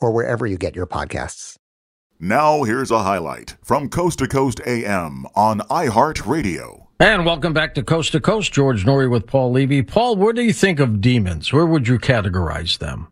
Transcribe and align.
or 0.00 0.10
wherever 0.10 0.46
you 0.46 0.56
get 0.56 0.74
your 0.74 0.86
podcasts. 0.86 1.56
Now, 2.18 2.64
here's 2.64 2.90
a 2.90 3.02
highlight 3.02 3.56
from 3.62 3.88
Coast 3.88 4.18
to 4.18 4.28
Coast 4.28 4.60
AM 4.66 5.26
on 5.34 5.60
iHeartRadio. 5.70 6.86
And 7.00 7.24
welcome 7.24 7.54
back 7.54 7.74
to 7.76 7.82
Coast 7.82 8.12
to 8.12 8.20
Coast. 8.20 8.52
George 8.52 8.84
Noory 8.84 9.10
with 9.10 9.26
Paul 9.26 9.52
Levy. 9.52 9.82
Paul, 9.82 10.16
what 10.16 10.36
do 10.36 10.42
you 10.42 10.52
think 10.52 10.80
of 10.80 11.00
demons? 11.00 11.50
Where 11.50 11.64
would 11.64 11.88
you 11.88 11.98
categorize 11.98 12.76
them? 12.76 13.08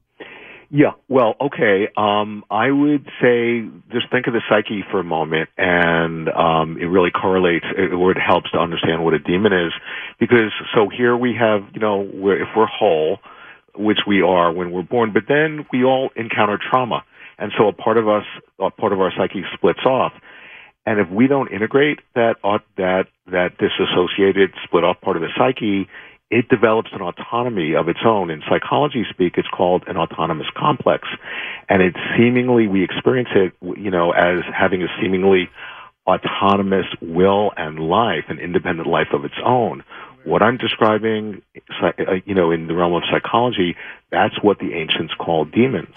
Yeah, 0.71 0.93
well, 1.09 1.37
okay. 1.41 1.89
Um, 1.97 2.45
I 2.51 2.71
would 2.71 3.09
say 3.23 3.63
just 3.91 4.11
think 4.11 4.27
of 4.27 4.35
the 4.35 4.43
psyche 4.51 4.85
for 4.91 5.01
a 5.01 5.05
moment, 5.05 5.49
and 5.57 6.29
um, 6.29 6.77
it 6.79 6.85
really 6.85 7.11
correlates, 7.11 7.65
or 7.95 8.11
it 8.11 8.19
helps 8.19 8.51
to 8.51 8.59
understand 8.59 9.03
what 9.03 9.15
a 9.15 9.19
demon 9.19 9.55
is. 9.55 9.73
Because 10.21 10.53
so 10.75 10.91
here 10.91 11.17
we 11.17 11.35
have, 11.41 11.63
you 11.73 11.81
know, 11.81 12.07
we're, 12.13 12.43
if 12.43 12.49
we're 12.55 12.67
whole, 12.67 13.21
which 13.79 14.01
we 14.07 14.21
are 14.23 14.53
when 14.53 14.71
we're 14.73 14.83
born, 14.83 15.13
but 15.13 15.25
then 15.29 15.67
we 15.73 15.85
all 15.85 16.11
encounter 16.17 16.59
trauma, 16.59 17.05
and 17.39 17.53
so 17.57 17.69
a 17.69 17.73
part 17.73 17.97
of 17.97 18.09
us, 18.09 18.25
a 18.59 18.71
part 18.71 18.93
of 18.93 19.01
our 19.01 19.13
psyche 19.17 19.45
splits 19.55 19.85
off. 19.87 20.13
And 20.85 21.01
if 21.01 21.11
we 21.11 21.27
don't 21.27 21.53
integrate 21.53 22.01
that 22.15 22.37
uh, 22.43 22.59
that 22.77 23.07
that 23.27 23.59
disassociated, 23.59 24.55
split 24.65 24.85
off 24.85 25.01
part 25.01 25.17
of 25.17 25.23
the 25.23 25.29
psyche, 25.37 25.89
it 26.31 26.49
develops 26.49 26.91
an 26.93 27.01
autonomy 27.01 27.75
of 27.75 27.89
its 27.89 28.01
own. 28.05 28.31
In 28.31 28.43
psychology 28.49 29.05
speak, 29.11 29.35
it's 29.37 29.49
called 29.49 29.85
an 29.87 29.97
autonomous 29.97 30.47
complex. 30.57 31.09
And 31.69 31.83
it 31.83 31.95
seemingly, 32.17 32.67
we 32.67 32.85
experience 32.85 33.31
it, 33.35 33.53
you 33.79 33.91
know, 33.91 34.13
as 34.13 34.41
having 34.55 34.83
a 34.83 34.89
seemingly 35.01 35.49
autonomous 36.07 36.87
will 37.01 37.53
and 37.57 37.79
life, 37.79 38.25
an 38.29 38.39
independent 38.39 38.89
life 38.89 39.09
of 39.13 39.25
its 39.25 39.35
own. 39.45 39.85
What 40.29 40.43
I'm 40.43 40.59
describing, 40.59 41.43
uh, 41.83 41.93
you 42.27 42.35
know, 42.35 42.51
in 42.51 42.67
the 42.67 42.75
realm 42.75 42.93
of 42.93 43.03
psychology, 43.11 43.77
that's 44.11 44.35
what 44.43 44.59
the 44.59 44.75
ancients 44.75 45.15
called 45.19 45.53
demons. 45.53 45.95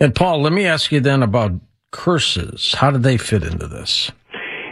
And 0.00 0.14
Paul, 0.14 0.42
let 0.42 0.52
me 0.52 0.66
ask 0.66 0.90
you 0.90 1.00
then 1.00 1.22
about 1.22 1.52
curses. 1.92 2.74
How 2.74 2.90
do 2.90 2.98
they 2.98 3.16
fit 3.16 3.44
into 3.44 3.68
this? 3.68 4.10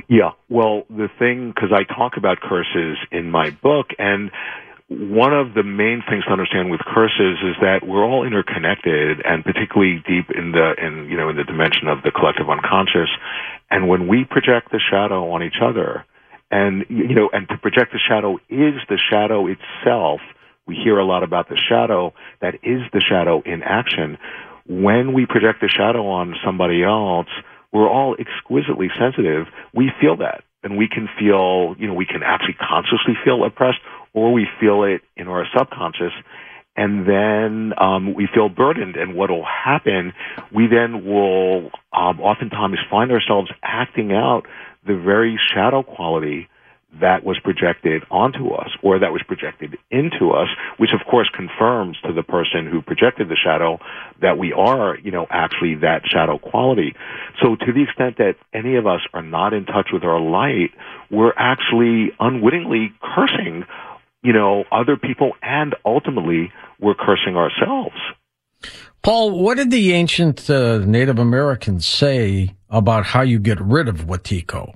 Yeah, 0.09 0.31
well, 0.49 0.85
the 0.89 1.09
thing, 1.19 1.53
because 1.55 1.71
I 1.73 1.85
talk 1.85 2.17
about 2.17 2.41
curses 2.41 2.97
in 3.13 3.31
my 3.31 3.51
book, 3.51 3.89
and 3.99 4.31
one 4.89 5.35
of 5.35 5.53
the 5.53 5.63
main 5.63 6.03
things 6.09 6.25
to 6.25 6.33
understand 6.33 6.71
with 6.71 6.81
curses 6.81 7.39
is 7.45 7.57
that 7.61 7.87
we're 7.87 8.05
all 8.05 8.27
interconnected, 8.27 9.21
and 9.25 9.45
particularly 9.45 10.03
deep 10.09 10.31
in 10.35 10.53
the 10.53 10.75
in 10.81 11.11
you 11.11 11.17
know 11.17 11.29
in 11.29 11.37
the 11.37 11.45
dimension 11.45 11.89
of 11.89 12.03
the 12.03 12.11
collective 12.11 12.49
unconscious. 12.49 13.11
And 13.71 13.87
when 13.87 14.09
we 14.09 14.25
project 14.25 14.73
the 14.73 14.81
shadow 14.81 15.31
on 15.31 15.43
each 15.43 15.61
other, 15.63 16.07
and 16.51 16.85
you 16.89 17.15
know, 17.15 17.29
and 17.33 17.49
to 17.49 17.59
project 17.59 17.93
the 17.93 17.99
shadow 17.99 18.37
is 18.49 18.75
the 18.89 18.99
shadow 19.11 19.47
itself. 19.47 20.21
We 20.67 20.77
hear 20.77 20.99
a 20.99 21.05
lot 21.05 21.23
about 21.23 21.49
the 21.49 21.57
shadow. 21.57 22.13
That 22.41 22.55
is 22.63 22.83
the 22.93 23.01
shadow 23.01 23.43
in 23.45 23.63
action. 23.63 24.19
When 24.67 25.15
we 25.15 25.25
project 25.25 25.61
the 25.63 25.69
shadow 25.69 26.07
on 26.07 26.35
somebody 26.45 26.83
else, 26.83 27.29
we're 27.73 27.89
all 27.89 28.17
exquisitely 28.19 28.89
sensitive. 28.99 29.47
We 29.75 29.91
feel 30.01 30.17
that. 30.19 30.45
And 30.63 30.77
we 30.77 30.89
can 30.89 31.09
feel, 31.19 31.77
you 31.79 31.87
know, 31.87 31.95
we 31.95 32.05
can 32.05 32.23
actually 32.23 32.55
consciously 32.55 33.15
feel 33.25 33.45
oppressed 33.45 33.79
or 34.13 34.33
we 34.33 34.47
feel 34.61 34.83
it 34.85 35.03
in 35.17 35.29
our 35.29 35.47
subconscious. 35.57 36.13
And 36.79 37.09
then 37.09 37.73
um, 37.77 38.15
we 38.15 38.29
feel 38.33 38.49
burdened. 38.49 38.95
And 38.95 39.17
what 39.17 39.31
will 39.31 39.45
happen, 39.45 40.13
we 40.55 40.69
then 40.69 41.05
will 41.05 41.73
um, 41.93 42.21
oftentimes 42.21 42.79
find 42.89 43.11
ourselves 43.11 43.51
acting 43.65 44.13
out 44.13 44.43
the 44.87 44.97
very 44.97 45.39
shadow 45.53 45.83
quality 45.83 46.49
that 47.01 47.25
was 47.25 47.39
projected 47.41 48.03
onto 48.11 48.51
us 48.51 48.71
or 48.81 49.01
that 49.01 49.13
was 49.13 49.23
projected 49.27 49.77
into 49.91 50.31
us, 50.31 50.49
which 50.79 50.91
of 50.99 51.05
course 51.11 51.29
confirms 51.35 51.99
to 52.07 52.13
the 52.13 52.23
person 52.23 52.67
who 52.71 52.81
projected 52.81 53.29
the 53.29 53.37
shadow 53.37 53.79
that 54.23 54.39
we 54.39 54.53
are, 54.53 54.97
you 54.99 55.11
know, 55.11 55.27
actually 55.31 55.75
that 55.75 56.03
shadow 56.07 56.39
quality. 56.39 56.95
So 57.43 57.57
to 57.57 57.73
the 57.73 57.83
extent 57.83 58.19
that 58.19 58.37
any 58.55 58.77
of 58.77 58.87
us 58.87 59.01
are 59.13 59.23
not 59.23 59.53
in 59.53 59.67
touch 59.67 59.89
with 59.93 60.05
our 60.05 60.21
light, 60.21 60.71
we're 61.11 61.35
actually 61.37 62.13
unwittingly 62.19 62.93
cursing, 63.03 63.65
you 64.23 64.33
know, 64.33 64.65
other 64.73 64.97
people 64.97 65.33
and 65.43 65.75
ultimately 65.85 66.53
we're 66.81 66.95
cursing 66.95 67.37
ourselves. 67.37 67.97
Paul, 69.03 69.43
what 69.43 69.57
did 69.57 69.71
the 69.71 69.93
ancient 69.93 70.51
uh, 70.51 70.79
Native 70.79 71.19
Americans 71.19 71.87
say 71.87 72.55
about 72.69 73.07
how 73.07 73.23
you 73.23 73.39
get 73.39 73.61
rid 73.61 73.89
of 73.89 74.07
Wetiko? 74.07 74.75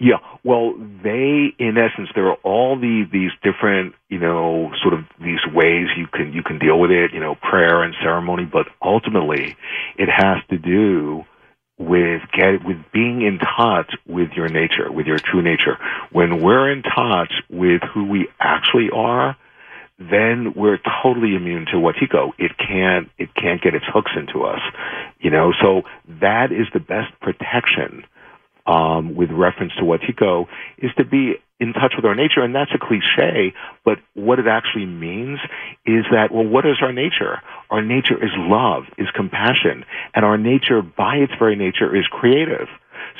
Yeah, 0.00 0.16
well, 0.42 0.74
they, 1.02 1.54
in 1.58 1.78
essence, 1.78 2.10
there 2.14 2.26
are 2.26 2.36
all 2.42 2.78
the, 2.78 3.08
these 3.10 3.30
different, 3.42 3.94
you 4.08 4.18
know, 4.18 4.72
sort 4.82 4.92
of 4.92 5.04
these 5.22 5.38
ways 5.54 5.86
you 5.96 6.06
can 6.08 6.32
you 6.32 6.42
can 6.42 6.58
deal 6.58 6.78
with 6.78 6.90
it, 6.90 7.12
you 7.14 7.20
know, 7.20 7.36
prayer 7.36 7.82
and 7.82 7.94
ceremony, 8.02 8.44
but 8.44 8.66
ultimately, 8.82 9.56
it 9.96 10.08
has 10.08 10.38
to 10.50 10.58
do 10.58 11.24
with 11.78 12.22
get 12.32 12.64
with 12.64 12.76
being 12.92 13.22
in 13.22 13.38
touch 13.38 13.94
with 14.06 14.32
your 14.32 14.48
nature, 14.48 14.90
with 14.90 15.06
your 15.06 15.18
true 15.18 15.42
nature. 15.42 15.78
When 16.12 16.42
we're 16.42 16.70
in 16.70 16.82
touch 16.82 17.32
with 17.48 17.82
who 17.94 18.04
we 18.04 18.28
actually 18.40 18.90
are, 18.92 19.36
then 19.98 20.54
we're 20.56 20.78
totally 21.02 21.34
immune 21.34 21.66
to 21.66 21.76
Wetiko. 21.76 22.32
It 22.38 22.52
can't 22.58 23.08
it 23.18 23.34
can't 23.34 23.62
get 23.62 23.74
its 23.74 23.84
hooks 23.88 24.12
into 24.16 24.44
us, 24.44 24.60
you 25.20 25.30
know. 25.30 25.52
So 25.60 25.82
that 26.20 26.52
is 26.52 26.66
the 26.72 26.80
best 26.80 27.12
protection 27.20 28.04
um, 28.66 29.14
with 29.14 29.30
reference 29.30 29.72
to 29.76 29.82
Wetiko 29.82 30.46
is 30.78 30.90
to 30.96 31.04
be 31.04 31.34
in 31.60 31.72
touch 31.72 31.94
with 31.96 32.04
our 32.04 32.14
nature. 32.14 32.42
And 32.42 32.54
that's 32.54 32.72
a 32.74 32.78
cliche, 32.78 33.54
but 33.84 33.98
what 34.14 34.38
it 34.38 34.46
actually 34.46 34.86
means 34.86 35.38
is 35.86 36.04
that, 36.10 36.32
well, 36.32 36.46
what 36.46 36.66
is 36.66 36.76
our 36.82 36.92
nature? 36.92 37.40
Our 37.70 37.82
nature 37.82 38.22
is 38.22 38.30
love, 38.36 38.84
is 38.98 39.08
compassion, 39.14 39.84
and 40.14 40.24
our 40.24 40.36
nature 40.36 40.82
by 40.82 41.16
its 41.16 41.32
very 41.38 41.56
nature 41.56 41.94
is 41.94 42.06
creative. 42.10 42.68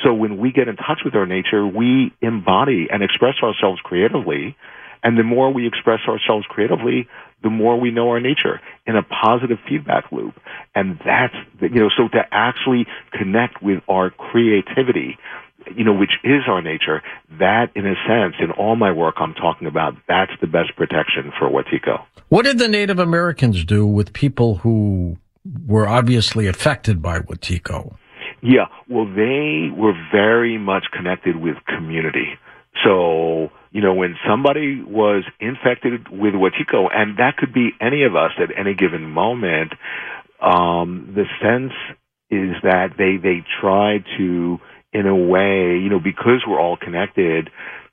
So 0.03 0.13
when 0.13 0.37
we 0.37 0.51
get 0.51 0.67
in 0.67 0.75
touch 0.75 1.01
with 1.05 1.15
our 1.15 1.25
nature, 1.25 1.65
we 1.65 2.13
embody 2.21 2.87
and 2.91 3.03
express 3.03 3.35
ourselves 3.41 3.79
creatively. 3.81 4.57
And 5.05 5.19
the 5.19 5.23
more 5.23 5.53
we 5.53 5.67
express 5.67 5.99
ourselves 6.07 6.47
creatively, 6.49 7.07
the 7.43 7.51
more 7.51 7.79
we 7.79 7.91
know 7.91 8.09
our 8.09 8.19
nature 8.19 8.59
in 8.87 8.95
a 8.95 9.03
positive 9.03 9.59
feedback 9.69 10.11
loop. 10.11 10.33
And 10.73 10.99
that's, 11.05 11.35
you 11.61 11.79
know, 11.79 11.89
so 11.95 12.07
to 12.07 12.23
actually 12.31 12.87
connect 13.13 13.61
with 13.61 13.83
our 13.87 14.09
creativity, 14.09 15.19
you 15.75 15.83
know, 15.83 15.93
which 15.93 16.13
is 16.23 16.41
our 16.47 16.59
nature, 16.63 17.03
that 17.37 17.67
in 17.75 17.85
a 17.85 17.93
sense, 18.07 18.33
in 18.39 18.49
all 18.49 18.75
my 18.75 18.91
work, 18.91 19.15
I'm 19.17 19.35
talking 19.35 19.67
about 19.67 19.93
that's 20.07 20.31
the 20.41 20.47
best 20.47 20.75
protection 20.75 21.31
for 21.37 21.47
Wetiko. 21.49 22.03
What 22.29 22.45
did 22.45 22.57
the 22.57 22.67
Native 22.67 22.97
Americans 22.97 23.63
do 23.63 23.85
with 23.85 24.11
people 24.11 24.55
who 24.55 25.17
were 25.67 25.87
obviously 25.87 26.47
affected 26.47 26.99
by 26.99 27.19
Wetiko? 27.19 27.95
Yeah, 28.41 28.65
well, 28.89 29.05
they 29.05 29.69
were 29.71 29.93
very 30.11 30.57
much 30.57 30.85
connected 30.91 31.35
with 31.35 31.57
community. 31.67 32.39
So, 32.83 33.51
you 33.75 33.81
know, 33.81 33.93
when 33.93 34.15
somebody 34.25 34.81
was 34.81 35.25
infected 35.41 36.07
with 36.09 36.33
Wetiko, 36.33 36.87
and 36.95 37.17
that 37.17 37.35
could 37.35 37.53
be 37.53 37.71
any 37.81 38.03
of 38.03 38.15
us 38.15 38.31
at 38.41 38.57
any 38.57 38.73
given 38.73 39.03
moment, 39.03 39.73
um, 40.41 41.13
the 41.13 41.25
sense 41.43 41.73
is 42.29 42.55
that 42.63 42.91
they, 42.97 43.17
they 43.21 43.43
try 43.59 43.97
to, 44.17 44.59
in 44.93 45.05
a 45.07 45.15
way, 45.15 45.77
you 45.77 45.89
know, 45.89 45.99
because 45.99 46.45
we're 46.47 46.57
all 46.57 46.77
connected, 46.77 47.49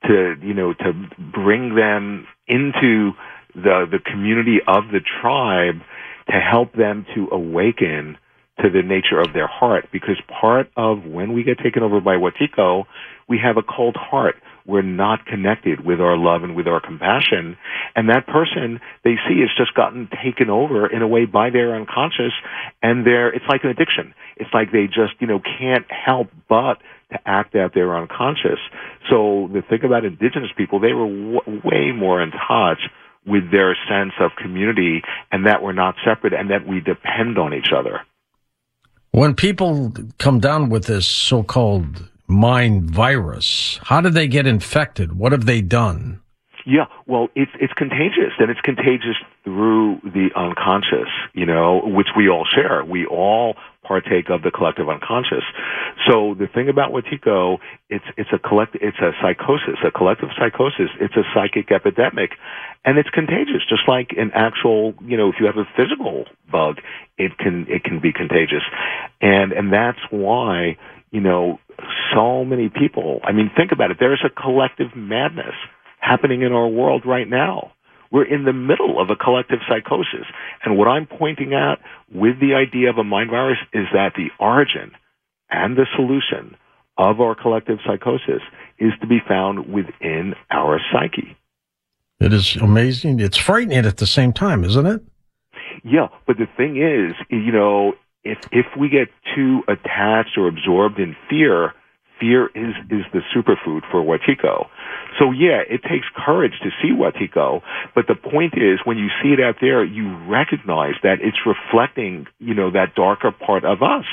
to, 0.07 0.37
you 0.41 0.55
know, 0.55 0.73
to 0.73 0.93
bring 1.19 1.75
them 1.75 2.29
into 2.47 3.11
the, 3.57 3.87
the 3.91 3.99
community 3.99 4.59
of 4.65 4.85
the 4.93 5.01
tribe 5.21 5.83
to 6.29 6.39
help 6.39 6.75
them 6.75 7.05
to 7.17 7.27
awaken 7.33 8.17
to 8.63 8.71
the 8.71 8.83
nature 8.83 9.19
of 9.19 9.33
their 9.35 9.49
heart 9.49 9.89
because 9.93 10.17
part 10.41 10.71
of 10.77 11.05
when 11.05 11.33
we 11.33 11.43
get 11.43 11.59
taken 11.59 11.83
over 11.83 12.01
by 12.01 12.15
Wetiko, 12.15 12.85
we 13.29 13.41
have 13.43 13.57
a 13.57 13.63
cold 13.65 13.97
heart. 13.99 14.37
We're 14.67 14.83
not 14.83 15.27
connected 15.27 15.85
with 15.85 16.01
our 16.01 16.17
love 16.17 16.43
and 16.43 16.55
with 16.55 16.67
our 16.69 16.81
compassion. 16.81 17.57
And 17.95 18.09
that 18.09 18.27
person 18.27 18.81
they 19.05 19.17
see 19.29 19.41
has 19.41 19.51
just 19.57 19.75
gotten 19.75 20.09
taken 20.23 20.51
over 20.51 20.87
in 20.87 21.03
a 21.03 21.09
way 21.09 21.25
by 21.25 21.51
their 21.51 21.75
unconscious 21.75 22.33
and 22.83 23.07
they're, 23.07 23.33
it's 23.33 23.45
like 23.49 23.65
an 23.65 23.71
addiction. 23.71 24.15
It's 24.37 24.51
like 24.55 24.73
they 24.73 24.87
just, 24.87 25.15
you 25.21 25.27
know, 25.27 25.41
can't 25.41 25.87
help 25.91 26.29
but 26.49 26.79
to 27.13 27.19
act 27.27 27.55
out 27.55 27.75
their 27.75 27.97
unconscious. 27.97 28.59
So 29.11 29.51
the 29.53 29.63
thing 29.63 29.85
about 29.85 30.05
indigenous 30.05 30.51
people, 30.57 30.81
they 30.81 30.93
were 30.93 31.07
w- 31.07 31.61
way 31.65 31.93
more 31.93 32.23
in 32.23 32.31
touch 32.31 32.79
with 33.27 33.51
their 33.51 33.77
sense 33.89 34.13
of 34.21 34.33
community 34.41 35.03
and 35.31 35.47
that 35.47 35.63
we're 35.63 35.73
not 35.73 35.95
separate 36.05 36.33
and 36.33 36.51
that 36.51 36.67
we 36.67 36.81
depend 36.81 37.39
on 37.39 37.55
each 37.55 37.73
other. 37.77 38.01
When 39.13 39.35
people 39.35 39.93
come 40.19 40.41
down 40.41 40.71
with 40.71 40.87
this 40.87 41.07
so-called 41.07 42.09
mind 42.33 42.91
virus, 42.91 43.79
how 43.85 44.01
did 44.01 44.15
they 44.15 44.27
get 44.27 44.47
infected? 44.47 45.13
What 45.13 45.33
have 45.33 45.47
they 45.47 45.61
done? 45.61 46.23
Yeah, 46.65 46.87
well, 47.07 47.29
it's 47.35 47.51
it's 47.61 47.73
contagious, 47.73 48.35
and 48.39 48.51
it's 48.51 48.61
contagious 48.61 49.17
through 49.43 50.01
the 50.05 50.29
unconscious, 50.37 51.11
you 51.35 51.45
know, 51.45 51.83
which 51.85 52.09
we 52.17 52.29
all 52.29 52.47
share. 52.47 52.85
We 52.85 53.05
all 53.05 53.57
partake 53.83 54.31
of 54.31 54.43
the 54.43 54.51
collective 54.53 54.89
unconscious. 54.89 55.43
So 56.07 56.35
the 56.39 56.47
thing 56.47 56.69
about 56.69 56.93
Wetiko, 56.93 57.59
it's 57.91 58.05
it's 58.17 58.31
a 58.33 58.39
collect, 58.39 58.77
it's 58.81 58.99
a 58.99 59.11
psychosis, 59.21 59.79
a 59.85 59.91
collective 59.91 60.29
psychosis. 60.39 60.91
It's 61.01 61.17
a 61.17 61.25
psychic 61.35 61.73
epidemic, 61.73 62.31
and 62.85 62.97
it's 62.97 63.11
contagious. 63.11 63.63
Just 63.69 63.89
like 63.89 64.11
an 64.17 64.31
actual, 64.35 64.95
you 65.05 65.17
know, 65.17 65.31
if 65.31 65.37
you 65.41 65.47
have 65.47 65.59
a 65.59 65.67
physical 65.77 66.27
bug, 66.51 66.79
it 67.19 67.37
can 67.39 67.67
it 67.69 67.83
can 67.83 67.99
be 68.01 68.13
contagious, 68.13 68.63
and 69.21 69.53
and 69.53 69.73
that's 69.73 70.01
why 70.11 70.77
you 71.11 71.21
know 71.21 71.59
so 72.15 72.45
many 72.45 72.69
people. 72.69 73.21
I 73.25 73.33
mean, 73.33 73.51
think 73.57 73.73
about 73.73 73.91
it. 73.91 73.97
There's 74.01 74.25
a 74.25 74.31
collective 74.31 74.95
madness 74.97 75.55
happening 76.01 76.43
in 76.43 76.53
our 76.53 76.69
world 76.69 77.03
right 77.07 77.29
now. 77.29 77.73
We're 78.11 78.25
in 78.25 78.45
the 78.45 78.53
middle 78.53 79.01
of 79.01 79.09
a 79.09 79.17
collective 79.17 79.61
psychosis. 79.69 80.27
And 80.65 80.77
what 80.77 80.87
I'm 80.87 81.07
pointing 81.07 81.55
at 81.55 81.79
with 82.13 82.41
the 82.41 82.55
idea 82.55 82.91
of 82.91 82.99
a 82.99 83.05
mind 83.05 83.31
virus 83.31 83.59
is 83.73 83.87
that 83.95 84.13
the 84.15 84.29
origin 84.39 84.93
and 85.51 85.77
the 85.77 85.87
solution 85.97 86.57
of 86.99 87.21
our 87.21 87.35
collective 87.35 87.79
psychosis 87.87 88.43
is 88.79 88.93
to 89.01 89.07
be 89.07 89.19
found 89.27 89.73
within 89.73 90.35
our 90.51 90.79
psyche. 90.93 91.37
It 92.21 92.33
is 92.33 92.57
amazing. 92.57 93.19
It's 93.21 93.39
frightening 93.39 93.87
at 93.87 93.97
the 93.97 94.07
same 94.07 94.33
time, 94.33 94.63
isn't 94.65 94.87
it? 94.87 95.03
Yeah, 95.83 96.09
but 96.27 96.37
the 96.37 96.47
thing 96.57 96.77
is, 96.77 97.15
you 97.31 97.51
know, 97.51 97.95
if 98.25 98.39
if 98.51 98.67
we 98.79 98.89
get 98.89 99.09
too 99.35 99.63
attached 99.69 100.37
or 100.37 100.49
absorbed 100.49 100.99
in 100.99 101.17
fear, 101.29 101.73
fear 102.21 102.47
is 102.55 102.75
is 102.91 103.05
the 103.13 103.21
superfood 103.35 103.83
for 103.91 104.03
Wetiko. 104.03 104.67
So 105.19 105.33
yeah, 105.33 105.61
it 105.69 105.83
takes 105.83 106.07
courage 106.25 106.55
to 106.63 106.71
see 106.81 106.93
Wetiko, 106.93 107.63
but 107.95 108.07
the 108.07 108.15
point 108.15 108.55
is 108.57 108.79
when 108.85 108.97
you 108.97 109.09
see 109.23 109.31
it 109.31 109.41
out 109.41 109.57
there, 109.61 109.85
you 109.85 110.17
recognize 110.29 110.95
that 111.03 111.19
it's 111.21 111.39
reflecting, 111.45 112.27
you 112.39 112.55
know, 112.55 112.71
that 112.71 112.95
darker 112.95 113.33
part 113.33 113.65
of 113.65 113.83
us. 113.83 114.05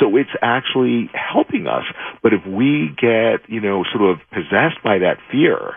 So 0.00 0.16
it's 0.16 0.30
actually 0.42 1.10
helping 1.12 1.66
us. 1.66 1.84
But 2.22 2.32
if 2.32 2.46
we 2.46 2.94
get, 2.96 3.48
you 3.48 3.60
know, 3.60 3.84
sort 3.92 4.10
of 4.10 4.18
possessed 4.30 4.82
by 4.82 4.98
that 4.98 5.18
fear, 5.30 5.76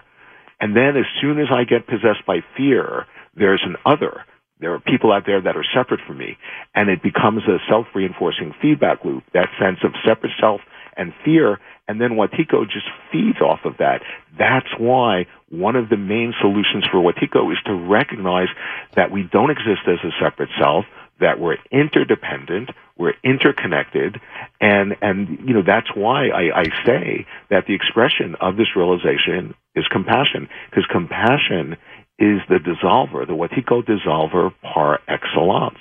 and 0.60 0.76
then 0.76 0.96
as 0.96 1.06
soon 1.20 1.40
as 1.40 1.48
I 1.52 1.66
get 1.66 1.88
possessed 1.88 2.26
by 2.26 2.40
fear, 2.56 3.06
there's 3.36 3.62
an 3.66 3.76
other 3.86 4.24
there 4.62 4.74
are 4.74 4.80
people 4.80 5.12
out 5.12 5.26
there 5.26 5.42
that 5.42 5.58
are 5.58 5.66
separate 5.76 6.00
from 6.08 6.20
me, 6.20 6.38
and 6.76 6.90
it 6.90 7.02
becomes 7.02 7.44
a 7.48 7.58
self-reinforcing 7.68 8.54
feedback 8.62 9.04
loop. 9.04 9.24
That 9.34 9.50
sense 9.60 9.80
of 9.84 9.92
separate 10.06 10.34
self 10.40 10.62
and 10.96 11.14
fear, 11.26 11.60
and 11.88 12.00
then 12.00 12.12
Wetiko 12.12 12.70
just 12.70 12.86
feeds 13.12 13.42
off 13.42 13.62
of 13.66 13.78
that. 13.78 14.02
That's 14.38 14.68
why 14.78 15.26
one 15.50 15.76
of 15.76 15.90
the 15.90 15.98
main 15.98 16.34
solutions 16.40 16.86
for 16.92 17.00
Wetiko 17.00 17.52
is 17.52 17.58
to 17.66 17.74
recognize 17.74 18.50
that 18.96 19.12
we 19.12 19.24
don't 19.24 19.50
exist 19.50 19.82
as 19.88 20.00
a 20.04 20.12
separate 20.24 20.50
self, 20.60 20.86
that 21.20 21.40
we're 21.40 21.58
interdependent, 21.72 22.70
we're 22.98 23.14
interconnected, 23.24 24.20
and 24.60 24.96
and 25.02 25.40
you 25.48 25.54
know 25.54 25.64
that's 25.66 25.96
why 25.96 26.30
I, 26.30 26.62
I 26.62 26.64
say 26.86 27.26
that 27.50 27.66
the 27.68 27.74
expression 27.74 28.36
of 28.40 28.58
this 28.58 28.76
realization 28.76 29.56
is 29.76 29.86
compassion, 29.88 30.50
because 30.70 30.86
compassion 30.92 31.78
is 32.20 32.40
the 32.50 32.60
dissolver, 32.60 33.26
the 33.26 33.34
Wetiko 33.34 33.84
dissolver 33.84 34.54
par 34.62 35.00
excellence. 35.08 35.80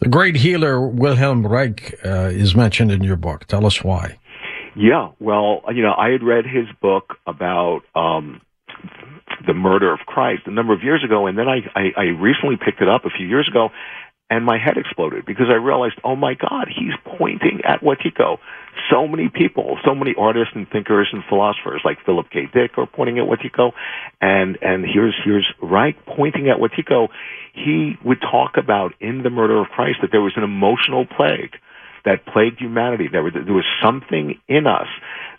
The 0.00 0.08
great 0.08 0.36
healer 0.36 0.84
Wilhelm 0.84 1.46
Reich 1.46 1.94
uh, 2.04 2.30
is 2.32 2.56
mentioned 2.56 2.90
in 2.90 3.04
your 3.04 3.16
book. 3.16 3.44
Tell 3.46 3.64
us 3.64 3.84
why. 3.84 4.18
Yeah, 4.74 5.10
well, 5.20 5.62
you 5.72 5.82
know, 5.82 5.94
I 5.96 6.10
had 6.10 6.22
read 6.22 6.44
his 6.44 6.66
book 6.80 7.14
about 7.26 7.82
um, 7.94 8.40
the 9.46 9.54
murder 9.54 9.92
of 9.92 10.00
Christ 10.00 10.42
a 10.46 10.50
number 10.50 10.72
of 10.72 10.82
years 10.82 11.04
ago, 11.04 11.26
and 11.26 11.38
then 11.38 11.46
I, 11.48 11.58
I, 11.74 11.92
I 11.96 12.02
recently 12.20 12.56
picked 12.56 12.80
it 12.80 12.88
up 12.88 13.04
a 13.04 13.10
few 13.10 13.26
years 13.26 13.48
ago, 13.48 13.68
and 14.30 14.44
my 14.44 14.58
head 14.58 14.78
exploded 14.78 15.26
because 15.26 15.46
I 15.50 15.54
realized, 15.54 16.00
oh 16.04 16.16
my 16.16 16.34
God, 16.34 16.68
he's 16.68 16.94
pointing 17.18 17.60
at 17.64 17.80
Wetiko. 17.82 18.38
So 18.90 19.06
many 19.06 19.28
people, 19.28 19.78
so 19.84 19.94
many 19.94 20.14
artists 20.18 20.52
and 20.54 20.68
thinkers 20.68 21.08
and 21.12 21.22
philosophers 21.28 21.82
like 21.84 21.98
Philip 22.04 22.26
K. 22.30 22.48
Dick 22.52 22.78
are 22.78 22.86
pointing 22.86 23.18
at 23.18 23.24
Wetiko, 23.24 23.72
and 24.20 24.58
and 24.62 24.84
here's 24.84 25.14
here's 25.24 25.46
Reich 25.60 25.96
pointing 26.06 26.48
at 26.48 26.56
Wetiko. 26.56 27.08
He 27.54 27.96
would 28.04 28.20
talk 28.20 28.56
about 28.56 28.94
in 29.00 29.22
the 29.22 29.30
murder 29.30 29.60
of 29.60 29.68
Christ 29.68 29.98
that 30.02 30.10
there 30.10 30.22
was 30.22 30.32
an 30.36 30.42
emotional 30.42 31.06
plague 31.06 31.52
that 32.04 32.26
plagued 32.26 32.60
humanity. 32.60 33.08
There 33.10 33.22
was, 33.22 33.32
there 33.34 33.54
was 33.54 33.66
something 33.82 34.40
in 34.48 34.66
us 34.66 34.88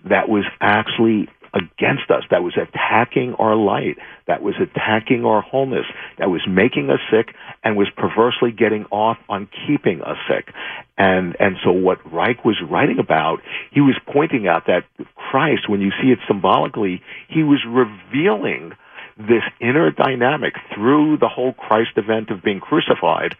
that 0.09 0.29
was 0.29 0.45
actually 0.61 1.27
against 1.53 2.09
us, 2.09 2.23
that 2.31 2.43
was 2.43 2.57
attacking 2.57 3.35
our 3.35 3.55
light, 3.55 3.97
that 4.27 4.41
was 4.41 4.55
attacking 4.59 5.25
our 5.25 5.41
wholeness, 5.41 5.85
that 6.17 6.29
was 6.29 6.41
making 6.47 6.89
us 6.89 6.99
sick 7.11 7.35
and 7.63 7.77
was 7.77 7.87
perversely 7.95 8.51
getting 8.51 8.85
off 8.85 9.17
on 9.29 9.47
keeping 9.67 10.01
us 10.01 10.17
sick. 10.27 10.53
And, 10.97 11.35
and 11.39 11.57
so 11.63 11.71
what 11.71 11.99
Reich 12.11 12.43
was 12.43 12.57
writing 12.69 12.99
about, 12.99 13.41
he 13.71 13.81
was 13.81 13.95
pointing 14.11 14.47
out 14.47 14.67
that 14.67 14.83
Christ, 15.15 15.69
when 15.69 15.81
you 15.81 15.91
see 16.01 16.09
it 16.09 16.19
symbolically, 16.27 17.01
he 17.29 17.43
was 17.43 17.59
revealing 17.67 18.73
this 19.17 19.43
inner 19.61 19.91
dynamic 19.91 20.53
through 20.73 21.17
the 21.17 21.27
whole 21.27 21.53
Christ 21.53 21.91
event 21.97 22.31
of 22.31 22.43
being 22.43 22.59
crucified 22.59 23.35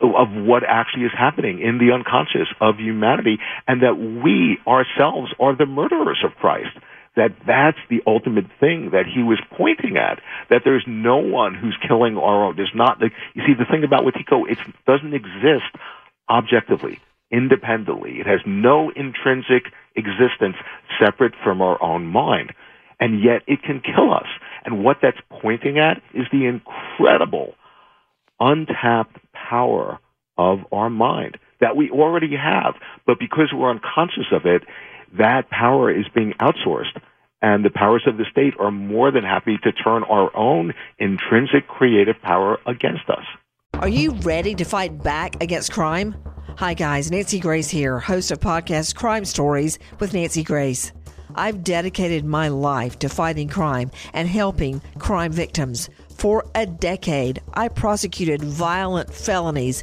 of 0.00 0.28
what 0.32 0.62
actually 0.66 1.04
is 1.04 1.12
happening 1.16 1.60
in 1.60 1.78
the 1.78 1.92
unconscious 1.92 2.48
of 2.60 2.76
humanity 2.78 3.38
and 3.66 3.82
that 3.82 3.98
we 3.98 4.58
ourselves 4.66 5.32
are 5.40 5.56
the 5.56 5.66
murderers 5.66 6.22
of 6.24 6.34
Christ. 6.36 6.76
That 7.16 7.30
that's 7.46 7.78
the 7.88 8.02
ultimate 8.06 8.46
thing 8.60 8.90
that 8.92 9.04
he 9.12 9.22
was 9.22 9.40
pointing 9.56 9.96
at. 9.96 10.20
That 10.48 10.62
there's 10.64 10.84
no 10.86 11.18
one 11.18 11.54
who's 11.54 11.76
killing 11.86 12.16
our 12.16 12.44
own. 12.46 12.56
There's 12.56 12.72
not, 12.74 13.00
the, 13.00 13.10
you 13.34 13.42
see, 13.46 13.54
the 13.58 13.66
thing 13.70 13.82
about 13.84 14.04
Wetiko, 14.04 14.48
it 14.48 14.58
doesn't 14.86 15.12
exist 15.12 15.74
objectively, 16.28 17.00
independently. 17.30 18.20
It 18.20 18.26
has 18.26 18.40
no 18.46 18.90
intrinsic 18.94 19.72
existence 19.96 20.56
separate 21.02 21.34
from 21.42 21.60
our 21.60 21.82
own 21.82 22.06
mind. 22.06 22.52
And 23.00 23.22
yet 23.22 23.42
it 23.46 23.62
can 23.62 23.80
kill 23.80 24.12
us. 24.12 24.28
And 24.64 24.84
what 24.84 24.98
that's 25.02 25.20
pointing 25.42 25.78
at 25.78 26.02
is 26.14 26.26
the 26.30 26.46
incredible 26.46 27.54
untapped 28.38 29.18
power 29.32 29.98
of 30.38 30.60
our 30.70 30.90
mind 30.90 31.38
that 31.60 31.76
we 31.76 31.90
already 31.90 32.36
have. 32.36 32.74
But 33.06 33.18
because 33.18 33.52
we're 33.52 33.70
unconscious 33.70 34.32
of 34.32 34.46
it, 34.46 34.62
that 35.18 35.50
power 35.50 35.90
is 35.90 36.06
being 36.14 36.34
outsourced. 36.40 37.00
And 37.42 37.64
the 37.64 37.70
powers 37.70 38.02
of 38.06 38.18
the 38.18 38.26
state 38.30 38.54
are 38.58 38.70
more 38.70 39.10
than 39.10 39.24
happy 39.24 39.56
to 39.62 39.72
turn 39.72 40.04
our 40.04 40.34
own 40.36 40.74
intrinsic 40.98 41.66
creative 41.68 42.20
power 42.22 42.58
against 42.66 43.08
us. 43.08 43.24
Are 43.74 43.88
you 43.88 44.12
ready 44.12 44.54
to 44.56 44.64
fight 44.64 45.02
back 45.02 45.42
against 45.42 45.72
crime? 45.72 46.14
Hi, 46.58 46.74
guys. 46.74 47.10
Nancy 47.10 47.40
Grace 47.40 47.70
here, 47.70 47.98
host 47.98 48.30
of 48.30 48.40
podcast 48.40 48.94
Crime 48.94 49.24
Stories 49.24 49.78
with 49.98 50.12
Nancy 50.12 50.42
Grace. 50.42 50.92
I've 51.34 51.64
dedicated 51.64 52.24
my 52.24 52.48
life 52.48 52.98
to 52.98 53.08
fighting 53.08 53.48
crime 53.48 53.90
and 54.12 54.28
helping 54.28 54.82
crime 54.98 55.32
victims. 55.32 55.88
For 56.18 56.44
a 56.54 56.66
decade, 56.66 57.40
I 57.54 57.68
prosecuted 57.68 58.42
violent 58.42 59.10
felonies, 59.14 59.82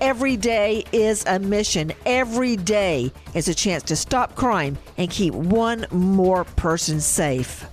Every 0.00 0.36
day 0.36 0.84
is 0.92 1.24
a 1.26 1.38
mission. 1.38 1.92
Every 2.06 2.56
day 2.56 3.12
is 3.34 3.48
a 3.48 3.54
chance 3.54 3.82
to 3.84 3.96
stop 3.96 4.34
crime 4.34 4.78
and 4.96 5.10
keep 5.10 5.34
one 5.34 5.86
more 5.90 6.44
person 6.44 7.00
safe. 7.00 7.66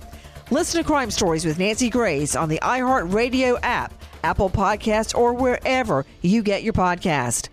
Listen 0.50 0.82
to 0.82 0.86
Crime 0.86 1.10
Stories 1.10 1.44
with 1.44 1.58
Nancy 1.58 1.90
Grace 1.90 2.36
on 2.36 2.48
the 2.48 2.58
iHeartRadio 2.62 3.58
app 3.62 3.92
Apple 4.22 4.50
Podcasts, 4.50 5.16
or 5.16 5.32
wherever 5.32 6.04
you 6.22 6.42
get 6.42 6.62
your 6.62 6.72
podcast. 6.72 7.48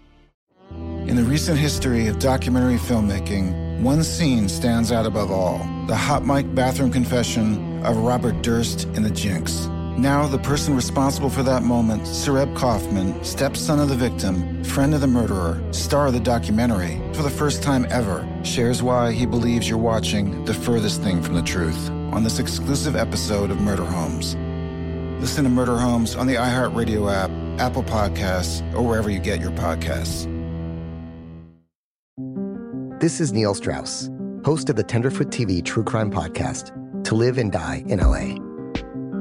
In 1.08 1.15
the 1.15 1.24
recent 1.24 1.58
history 1.58 2.08
of 2.08 2.20
documentary 2.20 2.77
filmmaking, 2.77 3.82
one 3.82 4.03
scene 4.03 4.50
stands 4.50 4.91
out 4.91 5.05
above 5.05 5.32
all 5.32 5.60
the 5.88 5.96
hot 5.96 6.25
mic 6.25 6.53
bathroom 6.55 6.91
confession 6.91 7.86
of 7.86 7.98
Robert 7.98 8.41
Durst 8.41 8.86
in 8.96 9.03
The 9.03 9.12
Jinx. 9.12 9.67
Now, 9.97 10.27
the 10.27 10.39
person 10.39 10.75
responsible 10.75 11.29
for 11.29 11.41
that 11.43 11.63
moment, 11.63 12.03
Sareb 12.03 12.53
Kaufman, 12.53 13.23
stepson 13.23 13.79
of 13.79 13.87
the 13.87 13.95
victim, 13.95 14.61
friend 14.65 14.93
of 14.93 14.99
the 14.99 15.07
murderer, 15.07 15.63
star 15.71 16.07
of 16.07 16.13
the 16.13 16.19
documentary, 16.19 17.01
for 17.13 17.23
the 17.23 17.29
first 17.29 17.63
time 17.63 17.87
ever, 17.89 18.27
shares 18.43 18.83
why 18.83 19.13
he 19.13 19.25
believes 19.25 19.69
you're 19.69 19.77
watching 19.77 20.43
the 20.43 20.53
furthest 20.53 21.01
thing 21.01 21.21
from 21.23 21.35
the 21.35 21.41
truth 21.41 21.89
on 22.11 22.25
this 22.25 22.39
exclusive 22.39 22.97
episode 22.97 23.51
of 23.51 23.61
Murder 23.61 23.85
Homes. 23.85 24.35
Listen 25.21 25.45
to 25.45 25.49
Murder 25.49 25.77
Homes 25.77 26.13
on 26.13 26.27
the 26.27 26.35
iHeartRadio 26.35 27.09
app, 27.09 27.31
Apple 27.61 27.83
Podcasts, 27.83 28.61
or 28.75 28.81
wherever 28.81 29.09
you 29.09 29.19
get 29.19 29.39
your 29.39 29.51
podcasts. 29.51 30.29
This 32.99 33.21
is 33.21 33.31
Neil 33.31 33.53
Strauss, 33.53 34.09
host 34.43 34.69
of 34.69 34.75
the 34.75 34.83
Tenderfoot 34.83 35.29
TV 35.29 35.63
True 35.63 35.85
Crime 35.85 36.11
Podcast, 36.11 36.73
To 37.05 37.15
Live 37.15 37.37
and 37.37 37.49
Die 37.49 37.83
in 37.87 37.99
LA. 37.99 38.44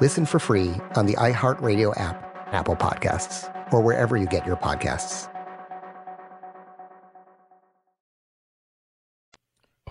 Listen 0.00 0.24
for 0.24 0.38
free 0.38 0.74
on 0.96 1.06
the 1.06 1.14
iHeartRadio 1.14 1.98
app, 2.00 2.48
Apple 2.52 2.76
Podcasts, 2.76 3.52
or 3.72 3.82
wherever 3.82 4.16
you 4.16 4.26
get 4.26 4.46
your 4.46 4.56
podcasts. 4.56 5.28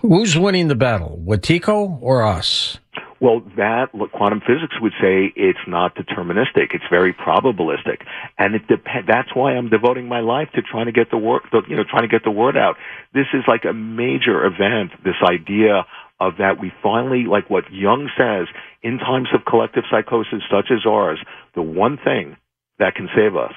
Who's 0.00 0.38
winning 0.38 0.68
the 0.68 0.74
battle, 0.74 1.22
Wetiko 1.26 2.00
or 2.00 2.22
us? 2.22 2.78
Well, 3.20 3.42
that 3.56 3.88
quantum 4.14 4.40
physics 4.40 4.74
would 4.80 4.94
say 4.98 5.30
it's 5.36 5.58
not 5.68 5.94
deterministic; 5.94 6.72
it's 6.72 6.84
very 6.88 7.12
probabilistic, 7.12 8.00
and 8.38 8.54
it 8.54 8.66
dep- 8.66 9.04
That's 9.06 9.28
why 9.34 9.52
I'm 9.52 9.68
devoting 9.68 10.08
my 10.08 10.20
life 10.20 10.48
to 10.54 10.62
trying 10.62 10.86
to 10.86 10.92
get 10.92 11.10
the 11.10 11.18
word, 11.18 11.42
you 11.68 11.76
know, 11.76 11.84
trying 11.84 12.02
to 12.02 12.08
get 12.08 12.24
the 12.24 12.30
word 12.30 12.56
out. 12.56 12.76
This 13.12 13.26
is 13.34 13.42
like 13.46 13.66
a 13.68 13.74
major 13.74 14.46
event. 14.46 14.92
This 15.04 15.16
idea 15.22 15.84
of 16.20 16.34
that 16.38 16.60
we 16.60 16.70
finally, 16.82 17.24
like 17.24 17.48
what 17.48 17.64
Jung 17.72 18.10
says, 18.16 18.46
in 18.82 18.98
times 18.98 19.28
of 19.34 19.44
collective 19.46 19.84
psychosis 19.90 20.42
such 20.50 20.70
as 20.70 20.86
ours, 20.86 21.18
the 21.54 21.62
one 21.62 21.96
thing 21.96 22.36
that 22.78 22.94
can 22.94 23.08
save 23.16 23.34
us, 23.36 23.54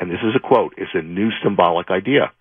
and 0.00 0.10
this 0.10 0.20
is 0.22 0.34
a 0.34 0.40
quote, 0.40 0.74
is 0.78 0.88
a 0.94 1.02
new 1.02 1.30
symbolic 1.42 1.90
idea. 1.90 2.32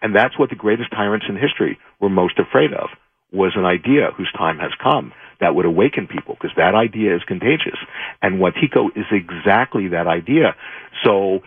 And 0.00 0.14
that's 0.14 0.38
what 0.38 0.50
the 0.50 0.56
greatest 0.56 0.90
tyrants 0.90 1.26
in 1.28 1.36
history 1.36 1.78
were 2.00 2.08
most 2.08 2.38
afraid 2.38 2.72
of, 2.72 2.88
was 3.32 3.52
an 3.56 3.64
idea 3.64 4.10
whose 4.16 4.32
time 4.36 4.58
has 4.58 4.70
come 4.82 5.12
that 5.40 5.54
would 5.54 5.66
awaken 5.66 6.06
people, 6.06 6.34
because 6.34 6.54
that 6.56 6.74
idea 6.74 7.14
is 7.14 7.22
contagious. 7.26 7.78
And 8.22 8.40
Wetiko 8.40 8.88
is 8.96 9.06
exactly 9.10 9.88
that 9.88 10.06
idea. 10.06 10.56
So 11.04 11.40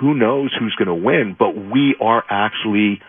who 0.00 0.14
knows 0.14 0.50
who's 0.58 0.74
going 0.76 0.88
to 0.88 1.06
win, 1.06 1.36
but 1.38 1.56
we 1.56 1.94
are 2.00 2.24
actually 2.28 3.00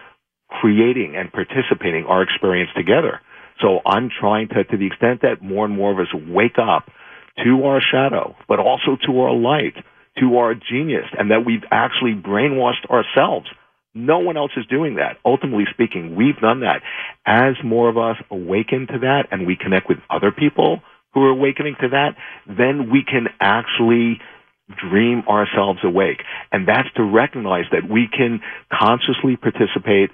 creating 0.47 1.15
and 1.15 1.31
participating 1.31 2.05
our 2.05 2.21
experience 2.21 2.69
together. 2.75 3.21
So 3.61 3.79
I'm 3.85 4.09
trying 4.09 4.49
to, 4.49 4.63
to 4.63 4.77
the 4.77 4.87
extent 4.87 5.21
that 5.21 5.41
more 5.41 5.65
and 5.65 5.75
more 5.75 5.91
of 5.91 5.99
us 5.99 6.13
wake 6.27 6.57
up 6.57 6.89
to 7.43 7.63
our 7.65 7.81
shadow, 7.81 8.35
but 8.47 8.59
also 8.59 8.97
to 9.07 9.19
our 9.21 9.33
light, 9.33 9.75
to 10.19 10.37
our 10.37 10.53
genius, 10.53 11.05
and 11.17 11.31
that 11.31 11.45
we've 11.45 11.63
actually 11.71 12.13
brainwashed 12.13 12.89
ourselves 12.89 13.47
no 13.93 14.19
one 14.19 14.37
else 14.37 14.51
is 14.57 14.65
doing 14.67 14.95
that. 14.95 15.17
Ultimately 15.25 15.65
speaking, 15.71 16.15
we've 16.15 16.37
done 16.37 16.61
that. 16.61 16.81
As 17.25 17.55
more 17.63 17.89
of 17.89 17.97
us 17.97 18.17
awaken 18.31 18.87
to 18.87 18.99
that 18.99 19.27
and 19.31 19.45
we 19.45 19.55
connect 19.55 19.87
with 19.87 19.99
other 20.09 20.31
people 20.31 20.81
who 21.13 21.21
are 21.21 21.29
awakening 21.29 21.75
to 21.81 21.89
that, 21.89 22.15
then 22.47 22.89
we 22.91 23.03
can 23.03 23.27
actually 23.39 24.19
dream 24.89 25.23
ourselves 25.27 25.79
awake. 25.83 26.23
And 26.51 26.67
that's 26.67 26.91
to 26.95 27.03
recognize 27.03 27.65
that 27.71 27.87
we 27.87 28.07
can 28.11 28.41
consciously 28.71 29.37
participate 29.37 30.09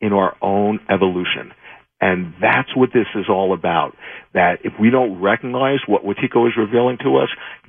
in 0.00 0.12
our 0.12 0.36
own 0.42 0.80
evolution. 0.90 1.52
And 2.02 2.34
that's 2.40 2.74
what 2.76 2.90
this 2.92 3.06
is 3.14 3.26
all 3.30 3.54
about. 3.54 3.94
That 4.34 4.58
if 4.64 4.72
we 4.78 4.90
don't 4.90 5.20
recognize 5.20 5.78
what 5.86 6.02
Wetiko 6.02 6.48
is 6.48 6.54
revealing 6.58 6.98
to 7.04 7.16
us, 7.18 7.28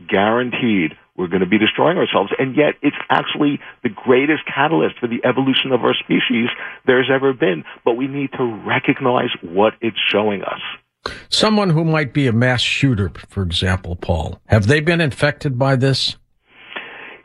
guaranteed 0.09 0.93
we're 1.15 1.27
going 1.27 1.41
to 1.41 1.47
be 1.47 1.59
destroying 1.59 1.99
ourselves. 1.99 2.31
And 2.39 2.55
yet 2.57 2.73
it's 2.81 2.97
actually 3.11 3.59
the 3.83 3.89
greatest 3.89 4.41
catalyst 4.47 4.97
for 4.99 5.07
the 5.07 5.21
evolution 5.23 5.71
of 5.71 5.83
our 5.83 5.93
species 5.93 6.49
there's 6.87 7.11
ever 7.13 7.31
been. 7.31 7.63
But 7.85 7.93
we 7.93 8.07
need 8.07 8.31
to 8.33 8.43
recognize 8.65 9.29
what 9.43 9.73
it's 9.81 9.99
showing 10.09 10.41
us. 10.41 11.13
Someone 11.29 11.69
who 11.69 11.85
might 11.85 12.11
be 12.11 12.25
a 12.25 12.33
mass 12.33 12.61
shooter, 12.61 13.11
for 13.29 13.43
example, 13.43 13.95
Paul, 13.95 14.39
have 14.47 14.65
they 14.65 14.79
been 14.79 15.01
infected 15.01 15.59
by 15.59 15.75
this? 15.75 16.17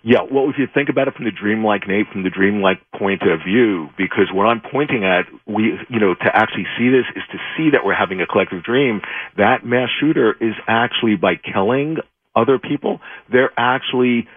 Yeah, 0.04 0.22
well, 0.30 0.48
if 0.48 0.56
you 0.58 0.66
think 0.72 0.88
about 0.88 1.08
it 1.08 1.14
from 1.14 1.24
the 1.24 1.32
dreamlike 1.32 1.88
Nate, 1.88 2.06
from 2.12 2.22
the 2.22 2.30
dreamlike 2.30 2.78
point 2.96 3.22
of 3.22 3.40
view, 3.44 3.88
because 3.98 4.30
what 4.32 4.46
I'm 4.46 4.60
pointing 4.60 5.04
at, 5.04 5.26
we, 5.46 5.74
you 5.90 5.98
know, 5.98 6.14
to 6.14 6.30
actually 6.32 6.66
see 6.78 6.88
this 6.88 7.04
is 7.16 7.22
to 7.32 7.38
see 7.56 7.70
that 7.72 7.84
we're 7.84 7.98
having 7.98 8.20
a 8.20 8.26
collective 8.26 8.62
dream. 8.62 9.00
That 9.36 9.64
mass 9.64 9.88
shooter 10.00 10.36
is 10.40 10.54
actually 10.68 11.16
by 11.16 11.34
killing 11.34 11.98
other 12.36 12.58
people, 12.58 13.00
they're 13.32 13.50
actually 13.56 14.28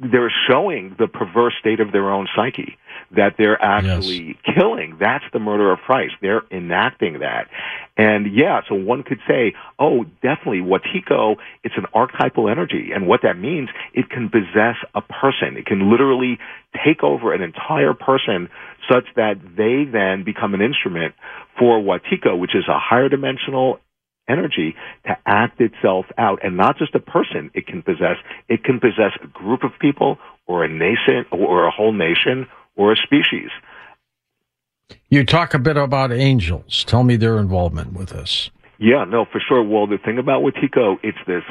they're 0.00 0.32
showing 0.48 0.96
the 0.98 1.06
perverse 1.06 1.54
state 1.60 1.80
of 1.80 1.92
their 1.92 2.10
own 2.10 2.26
psyche 2.34 2.78
that 3.12 3.34
they're 3.36 3.60
actually 3.60 4.38
yes. 4.44 4.54
killing. 4.54 4.96
That's 4.98 5.24
the 5.32 5.40
murder 5.40 5.72
of 5.72 5.80
Christ. 5.80 6.14
They're 6.22 6.42
enacting 6.50 7.18
that. 7.20 7.48
And 7.96 8.34
yeah, 8.34 8.60
so 8.68 8.74
one 8.74 9.02
could 9.02 9.18
say, 9.28 9.54
oh, 9.78 10.04
definitely 10.22 10.60
Wetiko, 10.60 11.36
it's 11.64 11.74
an 11.76 11.86
archetypal 11.92 12.48
energy. 12.48 12.90
And 12.94 13.06
what 13.06 13.20
that 13.24 13.36
means, 13.36 13.68
it 13.92 14.08
can 14.08 14.30
possess 14.30 14.76
a 14.94 15.02
person. 15.02 15.56
It 15.56 15.66
can 15.66 15.90
literally 15.90 16.38
take 16.84 17.02
over 17.02 17.34
an 17.34 17.42
entire 17.42 17.92
person 17.92 18.48
such 18.90 19.04
that 19.16 19.34
they 19.56 19.84
then 19.90 20.24
become 20.24 20.54
an 20.54 20.62
instrument 20.62 21.14
for 21.58 21.80
Wetiko, 21.80 22.38
which 22.38 22.54
is 22.54 22.64
a 22.68 22.78
higher 22.78 23.08
dimensional 23.08 23.80
energy 24.30 24.74
to 25.06 25.16
act 25.26 25.60
itself 25.60 26.06
out. 26.18 26.40
And 26.42 26.56
not 26.56 26.78
just 26.78 26.94
a 26.94 27.00
person 27.00 27.50
it 27.54 27.66
can 27.66 27.82
possess 27.82 28.16
it 28.48 28.64
can 28.64 28.80
possess 28.80 29.12
a 29.22 29.26
group 29.26 29.62
of 29.64 29.72
people 29.80 30.18
or 30.46 30.64
a 30.64 30.68
nation 30.68 31.24
or 31.32 31.66
a 31.66 31.70
whole 31.70 31.92
nation 31.92 32.46
or 32.76 32.92
a 32.92 32.96
species. 32.96 33.50
You 35.08 35.24
talk 35.24 35.54
a 35.54 35.58
bit 35.58 35.76
about 35.76 36.12
angels. 36.12 36.84
Tell 36.84 37.04
me 37.04 37.16
their 37.16 37.38
involvement 37.38 37.92
with 37.92 38.10
this. 38.10 38.50
Yeah 38.78 39.04
no 39.04 39.24
for 39.24 39.40
sure. 39.46 39.62
Well 39.62 39.86
the 39.86 39.98
thing 39.98 40.18
about 40.18 40.42
Wetiko 40.42 40.98
it's 41.02 41.18
this 41.26 41.42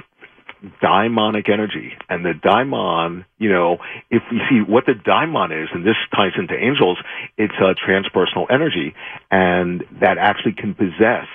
daimonic 0.82 1.50
energy. 1.50 1.94
And 2.10 2.26
the 2.26 2.34
daimon, 2.34 3.26
you 3.38 3.50
know, 3.50 3.78
if 4.10 4.24
you 4.32 4.40
see 4.50 4.60
what 4.60 4.86
the 4.86 4.94
daimon 4.94 5.52
is, 5.52 5.70
and 5.74 5.86
this 5.86 5.96
ties 6.14 6.34
into 6.38 6.54
angels, 6.54 6.98
it's 7.38 7.54
a 7.60 7.76
transpersonal 7.76 8.46
energy, 8.50 8.94
and 9.32 9.84
that 10.02 10.18
actually 10.18 10.54
can 10.54 10.74
possess 10.74 11.26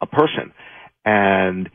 a 0.00 0.06
person. 0.06 0.52
And 1.06 1.70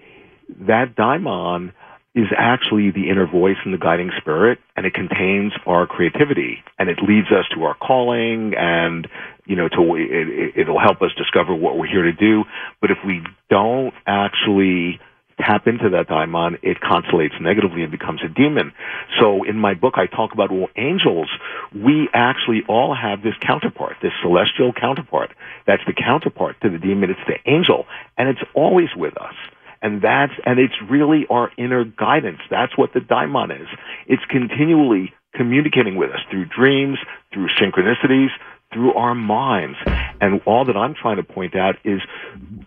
that 0.67 0.95
daimon 0.95 1.73
is 2.13 2.27
actually 2.37 2.91
the 2.91 3.09
inner 3.09 3.25
voice 3.25 3.55
and 3.63 3.73
the 3.73 3.77
guiding 3.77 4.11
spirit, 4.19 4.59
and 4.75 4.85
it 4.85 4.93
contains 4.93 5.53
our 5.65 5.87
creativity, 5.87 6.57
and 6.77 6.89
it 6.89 6.99
leads 7.07 7.27
us 7.27 7.45
to 7.55 7.63
our 7.63 7.73
calling, 7.75 8.53
and 8.57 9.07
you 9.45 9.55
know, 9.55 9.69
to 9.69 9.95
it, 9.95 10.53
it'll 10.57 10.79
help 10.79 11.01
us 11.01 11.11
discover 11.17 11.55
what 11.55 11.77
we're 11.77 11.87
here 11.87 12.03
to 12.03 12.11
do. 12.11 12.43
But 12.81 12.91
if 12.91 12.97
we 13.05 13.21
don't 13.49 13.93
actually 14.05 14.99
tap 15.39 15.67
into 15.67 15.89
that 15.89 16.07
daimon, 16.07 16.57
it 16.61 16.77
constellates 16.81 17.39
negatively 17.41 17.83
and 17.83 17.91
becomes 17.91 18.21
a 18.23 18.29
demon. 18.29 18.73
So 19.19 19.43
in 19.43 19.57
my 19.57 19.73
book, 19.73 19.95
I 19.97 20.07
talk 20.07 20.33
about 20.33 20.51
well, 20.51 20.69
angels. 20.75 21.29
We 21.73 22.09
actually 22.13 22.63
all 22.67 22.95
have 22.95 23.23
this 23.23 23.35
counterpart, 23.41 23.97
this 24.01 24.13
celestial 24.21 24.73
counterpart. 24.73 25.31
That's 25.67 25.83
the 25.85 25.93
counterpart 25.93 26.61
to 26.61 26.69
the 26.69 26.77
demon. 26.77 27.09
It's 27.09 27.19
the 27.27 27.37
angel, 27.49 27.85
and 28.17 28.29
it's 28.29 28.41
always 28.53 28.89
with 28.95 29.17
us. 29.17 29.35
And 29.81 30.01
that's, 30.01 30.33
and 30.45 30.59
it's 30.59 30.75
really 30.89 31.25
our 31.29 31.51
inner 31.57 31.83
guidance. 31.83 32.39
That's 32.49 32.77
what 32.77 32.93
the 32.93 32.99
daimon 32.99 33.51
is. 33.51 33.67
It's 34.07 34.23
continually 34.29 35.13
communicating 35.33 35.95
with 35.95 36.11
us 36.11 36.19
through 36.29 36.45
dreams, 36.45 36.99
through 37.33 37.47
synchronicities, 37.59 38.29
through 38.73 38.93
our 38.93 39.15
minds. 39.15 39.77
And 40.19 40.41
all 40.45 40.65
that 40.65 40.77
I'm 40.77 40.93
trying 40.93 41.17
to 41.17 41.23
point 41.23 41.55
out 41.55 41.75
is 41.83 42.01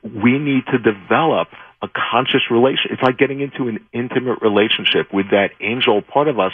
we 0.03 0.39
need 0.39 0.65
to 0.67 0.79
develop 0.79 1.49
a 1.85 1.89
conscious 1.89 2.51
relation. 2.51 2.91
It's 2.91 3.03
like 3.03 3.19
getting 3.19 3.41
into 3.41 3.69
an 3.69 3.87
intimate 3.93 4.41
relationship 4.41 5.13
with 5.13 5.31
that 5.31 5.51
angel 5.61 6.01
part 6.01 6.29
of 6.29 6.39
us 6.39 6.53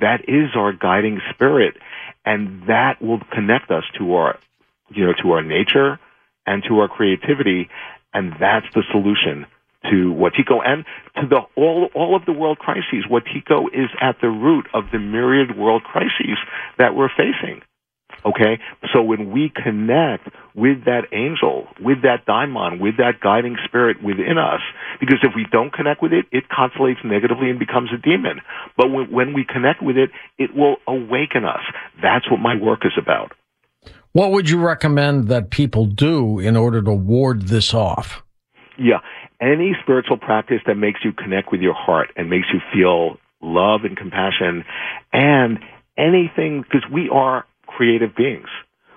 that 0.00 0.28
is 0.28 0.50
our 0.56 0.72
guiding 0.72 1.20
spirit, 1.32 1.76
and 2.24 2.66
that 2.66 3.00
will 3.00 3.20
connect 3.32 3.70
us 3.70 3.84
to 3.98 4.14
our, 4.14 4.38
you 4.90 5.06
know, 5.06 5.12
to 5.22 5.32
our 5.32 5.42
nature 5.42 6.00
and 6.46 6.64
to 6.68 6.80
our 6.80 6.88
creativity, 6.88 7.68
and 8.12 8.34
that's 8.40 8.66
the 8.74 8.82
solution 8.90 9.46
to 9.90 10.14
Wetiko 10.14 10.60
and 10.64 10.84
to 11.16 11.26
the 11.28 11.40
all 11.56 11.90
all 11.94 12.14
of 12.16 12.24
the 12.24 12.32
world 12.32 12.58
crises. 12.58 13.04
Wetiko 13.10 13.66
is 13.72 13.90
at 14.00 14.20
the 14.20 14.28
root 14.28 14.66
of 14.74 14.84
the 14.92 14.98
myriad 14.98 15.56
world 15.56 15.82
crises 15.82 16.38
that 16.78 16.94
we're 16.94 17.08
facing. 17.08 17.62
Okay? 18.24 18.60
So 18.92 19.02
when 19.02 19.32
we 19.32 19.50
connect 19.50 20.28
with 20.54 20.84
that 20.84 21.02
angel, 21.12 21.66
with 21.80 22.02
that 22.02 22.26
daimon, 22.26 22.78
with 22.78 22.96
that 22.98 23.20
guiding 23.20 23.56
spirit 23.64 24.02
within 24.02 24.36
us, 24.38 24.60
because 25.00 25.18
if 25.22 25.32
we 25.34 25.46
don't 25.50 25.72
connect 25.72 26.02
with 26.02 26.12
it, 26.12 26.26
it 26.30 26.44
constellates 26.48 27.04
negatively 27.04 27.48
and 27.48 27.58
becomes 27.58 27.90
a 27.92 27.96
demon. 27.96 28.40
But 28.76 28.90
when, 28.90 29.10
when 29.10 29.32
we 29.32 29.44
connect 29.44 29.82
with 29.82 29.96
it, 29.96 30.10
it 30.38 30.54
will 30.54 30.76
awaken 30.86 31.44
us. 31.44 31.62
That's 32.02 32.30
what 32.30 32.40
my 32.40 32.54
work 32.56 32.84
is 32.84 32.92
about. 32.98 33.32
What 34.12 34.32
would 34.32 34.50
you 34.50 34.60
recommend 34.60 35.28
that 35.28 35.50
people 35.50 35.86
do 35.86 36.38
in 36.38 36.54
order 36.54 36.82
to 36.82 36.92
ward 36.92 37.48
this 37.48 37.72
off? 37.72 38.22
Yeah. 38.78 38.98
Any 39.40 39.74
spiritual 39.82 40.18
practice 40.18 40.60
that 40.66 40.76
makes 40.76 41.00
you 41.02 41.12
connect 41.12 41.50
with 41.50 41.62
your 41.62 41.74
heart 41.74 42.10
and 42.14 42.28
makes 42.28 42.46
you 42.52 42.60
feel 42.72 43.18
love 43.40 43.84
and 43.84 43.96
compassion 43.96 44.64
and 45.12 45.58
anything, 45.96 46.62
because 46.62 46.84
we 46.92 47.08
are 47.08 47.44
creative 47.66 48.14
beings. 48.14 48.48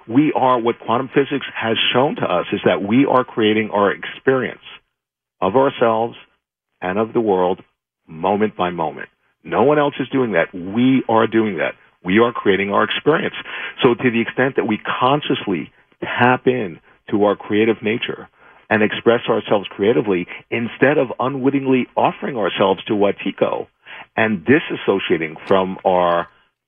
We 0.07 0.31
are 0.35 0.59
what 0.59 0.79
quantum 0.79 1.09
physics 1.13 1.45
has 1.55 1.77
shown 1.93 2.15
to 2.17 2.23
us 2.23 2.45
is 2.53 2.61
that 2.65 2.83
we 2.83 3.05
are 3.05 3.23
creating 3.23 3.71
our 3.71 3.91
experience 3.91 4.61
of 5.41 5.55
ourselves 5.55 6.15
and 6.81 6.99
of 6.99 7.13
the 7.13 7.21
world 7.21 7.61
moment 8.07 8.55
by 8.55 8.69
moment. 8.69 9.09
No 9.43 9.63
one 9.63 9.79
else 9.79 9.95
is 9.99 10.07
doing 10.09 10.33
that. 10.33 10.53
We 10.53 11.03
are 11.09 11.27
doing 11.27 11.57
that. 11.57 11.73
We 12.03 12.19
are 12.19 12.31
creating 12.31 12.71
our 12.71 12.83
experience. 12.83 13.35
So 13.81 13.95
to 13.95 14.11
the 14.11 14.21
extent 14.21 14.55
that 14.57 14.65
we 14.65 14.77
consciously 14.77 15.71
tap 16.01 16.45
in 16.45 16.79
to 17.09 17.23
our 17.25 17.35
creative 17.35 17.77
nature 17.81 18.29
and 18.69 18.83
express 18.83 19.21
ourselves 19.29 19.67
creatively 19.69 20.27
instead 20.49 20.97
of 20.97 21.07
unwittingly 21.19 21.87
offering 21.95 22.37
ourselves 22.37 22.83
to 22.85 22.93
Wetiko 22.93 23.67
and 24.15 24.45
disassociating 24.45 25.35
from 25.47 25.77
our 25.85 26.27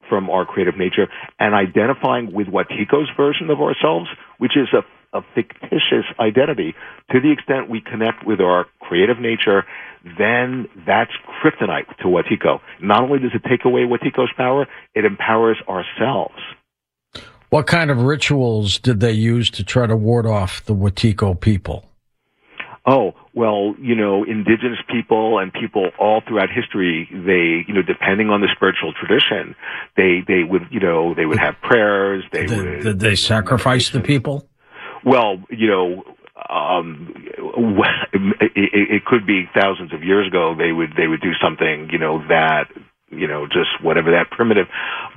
from 0.10 0.30
our 0.30 0.46
creative 0.46 0.78
nature 0.78 1.08
and 1.40 1.54
identifying 1.54 2.32
with 2.34 2.48
Wetiko's 2.48 3.10
version 3.16 3.50
of 3.50 3.60
ourselves, 3.60 4.08
which 4.38 4.54
is 4.56 4.68
a, 4.74 5.18
a 5.18 5.22
fictitious 5.36 6.06
identity. 6.20 6.76
To 7.12 7.20
the 7.20 7.32
extent 7.32 7.70
we 7.70 7.82
connect 7.82 8.26
with 8.26 8.40
our 8.40 8.66
creative 8.80 9.20
nature, 9.20 9.64
then 10.18 10.68
that's 10.86 11.12
kryptonite 11.42 11.88
to 11.98 12.06
Wetiko. 12.06 12.60
Not 12.82 13.04
only 13.04 13.20
does 13.20 13.32
it 13.34 13.48
take 13.50 13.66
away 13.66 13.82
Wetiko's 13.82 14.32
power, 14.36 14.68
it 14.96 15.06
empowers 15.06 15.58
ourselves. 15.68 16.36
What 17.50 17.66
kind 17.66 17.90
of 17.90 18.02
rituals 18.02 18.78
did 18.78 19.00
they 19.00 19.14
use 19.14 19.50
to 19.52 19.64
try 19.64 19.88
to 19.88 19.96
ward 19.96 20.26
off 20.26 20.66
the 20.66 20.76
Wetiko 20.76 21.40
people? 21.40 21.86
oh, 22.88 23.14
well, 23.38 23.76
you 23.80 23.96
know, 23.96 24.24
indigenous 24.24 24.80
people 24.90 25.38
and 25.38 25.54
people 25.54 25.92
all 26.00 26.22
throughout 26.28 26.50
history, 26.50 27.08
they, 27.12 27.64
you 27.68 27.74
know, 27.76 27.84
depending 27.84 28.32
on 28.32 28.42
the 28.42 28.48
spiritual 28.56 28.94
tradition, 28.94 29.56
they, 29.96 30.24
they 30.28 30.42
would, 30.42 30.64
you 30.72 30.80
know, 30.80 31.14
they 31.14 31.28
would 31.28 31.38
have 31.38 31.54
prayers. 31.62 32.24
They 32.32 32.48
did, 32.48 32.58
would. 32.58 32.84
Did 32.84 33.00
they 33.00 33.14
sacrifice 33.14 33.92
the 33.92 34.02
people? 34.02 34.50
Well, 35.06 35.44
you 35.52 35.68
know, 35.68 36.04
um, 36.50 37.14
it, 38.12 38.52
it, 38.56 38.92
it 38.96 39.06
could 39.06 39.28
be 39.28 39.48
thousands 39.54 39.94
of 39.94 40.04
years 40.04 40.28
ago. 40.28 40.56
They 40.58 40.72
would, 40.72 40.94
they 40.98 41.06
would 41.06 41.22
do 41.22 41.34
something, 41.40 41.90
you 41.92 42.00
know, 42.00 42.28
that 42.30 42.72
you 43.10 43.26
know, 43.26 43.46
just 43.46 43.70
whatever 43.82 44.12
that 44.12 44.32
primitive. 44.32 44.66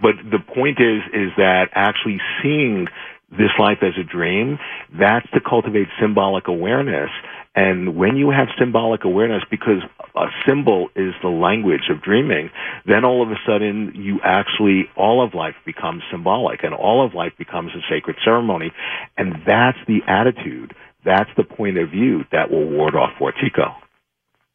But 0.00 0.12
the 0.30 0.38
point 0.38 0.78
is, 0.78 1.02
is 1.12 1.32
that 1.38 1.70
actually 1.72 2.20
seeing 2.40 2.86
this 3.30 3.50
life 3.58 3.78
as 3.82 3.94
a 3.98 4.04
dream, 4.04 4.58
that's 4.96 5.28
to 5.32 5.40
cultivate 5.40 5.88
symbolic 6.00 6.46
awareness 6.46 7.10
and 7.54 7.96
when 7.96 8.16
you 8.16 8.30
have 8.30 8.46
symbolic 8.58 9.04
awareness, 9.04 9.42
because 9.50 9.82
a 10.14 10.26
symbol 10.46 10.88
is 10.94 11.14
the 11.20 11.28
language 11.28 11.90
of 11.90 12.00
dreaming, 12.00 12.50
then 12.86 13.04
all 13.04 13.22
of 13.22 13.30
a 13.30 13.36
sudden 13.44 13.92
you 13.96 14.20
actually, 14.22 14.88
all 14.96 15.24
of 15.24 15.34
life 15.34 15.56
becomes 15.66 16.02
symbolic 16.12 16.62
and 16.62 16.72
all 16.72 17.04
of 17.04 17.14
life 17.14 17.32
becomes 17.38 17.72
a 17.74 17.80
sacred 17.92 18.16
ceremony. 18.24 18.70
And 19.16 19.34
that's 19.46 19.78
the 19.88 19.98
attitude. 20.06 20.74
That's 21.04 21.30
the 21.36 21.42
point 21.42 21.76
of 21.78 21.90
view 21.90 22.24
that 22.30 22.52
will 22.52 22.68
ward 22.68 22.94
off 22.94 23.14
Wetiko. 23.20 23.74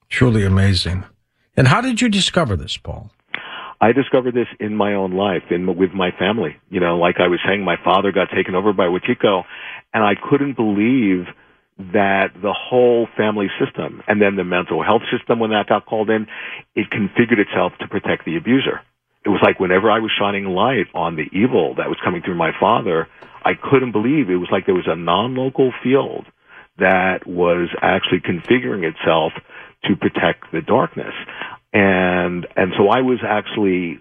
Truly 0.08 0.46
amazing. 0.46 1.04
And 1.58 1.68
how 1.68 1.82
did 1.82 2.00
you 2.00 2.08
discover 2.08 2.56
this, 2.56 2.78
Paul? 2.78 3.12
I 3.82 3.92
discovered 3.92 4.36
this 4.36 4.48
in 4.60 4.74
my 4.74 4.94
own 4.94 5.12
life, 5.12 5.44
in 5.50 5.76
with 5.76 5.92
my 5.92 6.12
family. 6.18 6.56
You 6.70 6.80
know, 6.80 6.98
like 6.98 7.16
I 7.20 7.28
was 7.28 7.40
saying, 7.46 7.66
my 7.66 7.76
father 7.84 8.14
got 8.14 8.30
taken 8.34 8.56
over 8.56 8.72
by 8.72 8.86
Wetiko, 8.86 9.44
and 9.94 10.02
I 10.02 10.14
couldn't 10.16 10.56
believe– 10.56 11.26
that 11.78 12.32
the 12.42 12.54
whole 12.54 13.08
family 13.18 13.48
system 13.60 14.02
and 14.08 14.22
then 14.22 14.36
the 14.36 14.44
mental 14.44 14.84
health 14.84 15.02
system, 15.12 15.40
when 15.40 15.52
that 15.52 15.68
got 15.68 15.86
called 15.86 16.10
in, 16.10 16.28
it 16.74 16.88
configured 16.90 17.40
itself 17.40 17.74
to 17.80 17.88
protect 17.88 18.26
the 18.26 18.38
abuser. 18.38 18.82
It 19.26 19.30
was 19.30 19.42
like 19.44 19.60
whenever 19.60 19.92
I 19.92 20.00
was 20.00 20.12
shining 20.18 20.46
light 20.46 20.88
on 20.94 21.16
the 21.16 21.28
evil 21.38 21.76
that 21.76 21.90
was 21.90 21.98
coming 22.04 22.22
through 22.22 22.38
my 22.38 22.52
father, 22.60 23.08
I 23.44 23.54
couldn't 23.56 23.92
believe 23.92 24.30
it 24.30 24.36
was 24.36 24.50
like 24.52 24.66
there 24.66 24.76
was 24.76 24.88
a 24.88 24.96
non-local 24.96 25.74
field 25.84 26.26
that 26.78 27.26
was 27.26 27.70
actually 27.82 28.20
configuring 28.20 28.84
itself 28.84 29.34
to 29.86 29.96
protect 29.96 30.52
the 30.52 30.62
darkness. 30.62 31.14
And, 31.74 32.48
and 32.56 32.72
so 32.78 32.88
I 32.88 33.02
was 33.02 33.20
actually 33.28 34.00